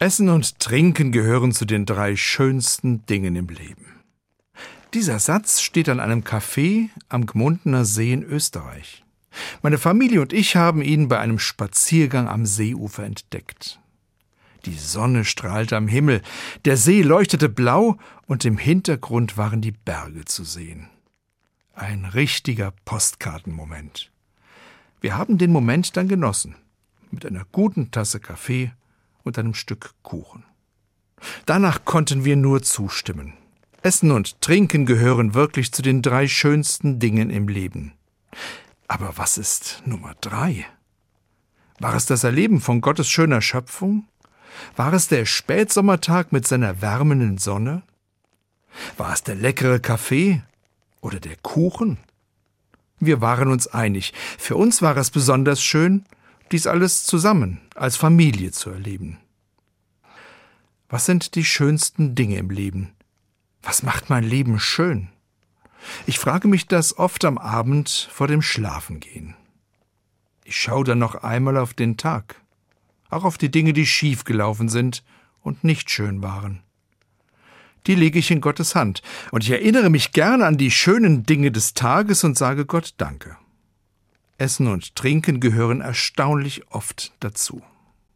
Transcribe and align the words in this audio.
Essen 0.00 0.28
und 0.28 0.60
Trinken 0.60 1.10
gehören 1.10 1.50
zu 1.50 1.64
den 1.64 1.84
drei 1.84 2.14
schönsten 2.14 3.04
Dingen 3.06 3.34
im 3.34 3.48
Leben. 3.48 3.84
Dieser 4.94 5.18
Satz 5.18 5.60
steht 5.60 5.88
an 5.88 5.98
einem 5.98 6.20
Café 6.20 6.88
am 7.08 7.26
Gmundener 7.26 7.84
See 7.84 8.12
in 8.12 8.22
Österreich. 8.22 9.04
Meine 9.60 9.76
Familie 9.76 10.20
und 10.20 10.32
ich 10.32 10.54
haben 10.54 10.82
ihn 10.82 11.08
bei 11.08 11.18
einem 11.18 11.40
Spaziergang 11.40 12.28
am 12.28 12.46
Seeufer 12.46 13.02
entdeckt. 13.02 13.80
Die 14.66 14.78
Sonne 14.78 15.24
strahlte 15.24 15.76
am 15.76 15.88
Himmel, 15.88 16.22
der 16.64 16.76
See 16.76 17.02
leuchtete 17.02 17.48
blau 17.48 17.98
und 18.26 18.44
im 18.44 18.56
Hintergrund 18.56 19.36
waren 19.36 19.60
die 19.60 19.72
Berge 19.72 20.24
zu 20.24 20.44
sehen. 20.44 20.88
Ein 21.74 22.04
richtiger 22.04 22.72
Postkartenmoment. 22.84 24.12
Wir 25.00 25.16
haben 25.16 25.38
den 25.38 25.50
Moment 25.50 25.96
dann 25.96 26.06
genossen, 26.06 26.54
mit 27.10 27.26
einer 27.26 27.44
guten 27.50 27.90
Tasse 27.90 28.20
Kaffee 28.20 28.70
und 29.24 29.38
einem 29.38 29.54
Stück 29.54 29.94
Kuchen. 30.02 30.44
Danach 31.46 31.84
konnten 31.84 32.24
wir 32.24 32.36
nur 32.36 32.62
zustimmen. 32.62 33.34
Essen 33.82 34.10
und 34.10 34.40
Trinken 34.40 34.86
gehören 34.86 35.34
wirklich 35.34 35.72
zu 35.72 35.82
den 35.82 36.02
drei 36.02 36.28
schönsten 36.28 36.98
Dingen 36.98 37.30
im 37.30 37.48
Leben. 37.48 37.92
Aber 38.88 39.16
was 39.16 39.38
ist 39.38 39.82
Nummer 39.84 40.14
drei? 40.20 40.66
War 41.78 41.94
es 41.94 42.06
das 42.06 42.24
Erleben 42.24 42.60
von 42.60 42.80
Gottes 42.80 43.08
schöner 43.08 43.40
Schöpfung? 43.40 44.08
War 44.74 44.92
es 44.92 45.08
der 45.08 45.26
Spätsommertag 45.26 46.32
mit 46.32 46.46
seiner 46.46 46.82
wärmenden 46.82 47.38
Sonne? 47.38 47.82
War 48.96 49.12
es 49.12 49.22
der 49.22 49.36
leckere 49.36 49.78
Kaffee 49.78 50.42
oder 51.00 51.20
der 51.20 51.36
Kuchen? 51.36 51.98
Wir 52.98 53.20
waren 53.20 53.48
uns 53.48 53.68
einig. 53.68 54.12
Für 54.38 54.56
uns 54.56 54.82
war 54.82 54.96
es 54.96 55.10
besonders 55.10 55.62
schön, 55.62 56.04
dies 56.52 56.66
alles 56.66 57.04
zusammen 57.04 57.60
als 57.74 57.96
Familie 57.96 58.52
zu 58.52 58.70
erleben. 58.70 59.18
Was 60.88 61.06
sind 61.06 61.34
die 61.34 61.44
schönsten 61.44 62.14
Dinge 62.14 62.36
im 62.36 62.50
Leben? 62.50 62.94
Was 63.62 63.82
macht 63.82 64.10
mein 64.10 64.24
Leben 64.24 64.58
schön? 64.58 65.08
Ich 66.06 66.18
frage 66.18 66.48
mich 66.48 66.66
das 66.66 66.98
oft 66.98 67.24
am 67.24 67.38
Abend 67.38 68.08
vor 68.10 68.26
dem 68.26 68.42
Schlafengehen. 68.42 69.34
Ich 70.44 70.56
schaue 70.56 70.84
dann 70.84 70.98
noch 70.98 71.14
einmal 71.16 71.56
auf 71.56 71.74
den 71.74 71.96
Tag, 71.96 72.40
auch 73.10 73.24
auf 73.24 73.38
die 73.38 73.50
Dinge, 73.50 73.72
die 73.72 73.86
schief 73.86 74.24
gelaufen 74.24 74.68
sind 74.68 75.04
und 75.42 75.62
nicht 75.62 75.90
schön 75.90 76.22
waren. 76.22 76.62
Die 77.86 77.94
lege 77.94 78.18
ich 78.18 78.30
in 78.30 78.40
Gottes 78.40 78.74
Hand, 78.74 79.02
und 79.30 79.44
ich 79.44 79.50
erinnere 79.50 79.90
mich 79.90 80.12
gern 80.12 80.42
an 80.42 80.56
die 80.56 80.70
schönen 80.70 81.24
Dinge 81.24 81.50
des 81.52 81.74
Tages 81.74 82.24
und 82.24 82.36
sage 82.36 82.66
Gott 82.66 82.94
Danke. 82.96 83.36
Essen 84.38 84.68
und 84.68 84.94
Trinken 84.94 85.40
gehören 85.40 85.80
erstaunlich 85.80 86.70
oft 86.70 87.12
dazu. 87.20 87.62